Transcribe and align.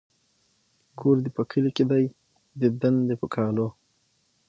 ـ 0.49 0.97
کور 0.99 1.15
دې 1.23 1.29
په 1.37 1.43
کلي 1.51 1.71
کې 1.75 1.83
دى 1.91 2.03
ديدن 2.59 2.95
د 3.07 3.09
په 3.21 3.27
کالو. 3.35 3.67